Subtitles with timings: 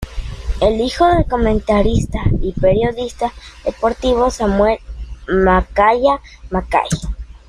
[0.59, 3.31] Es hijo del comentarista y periodista
[3.63, 4.79] deportivo Samuel
[5.27, 6.97] Macaya Macaya.